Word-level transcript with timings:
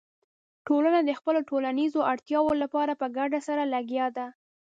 ټولنه 0.67 0.99
د 1.03 1.09
خپلو 1.19 1.39
ټولنیزو 1.49 1.99
اړتیاوو 2.11 2.53
لپاره 2.63 2.93
په 3.01 3.07
ګډه 3.17 3.39
سره 3.47 3.63
لګیا 3.75 4.05
ده. 4.17 4.27